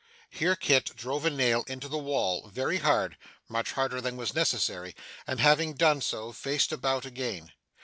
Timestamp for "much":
3.47-3.73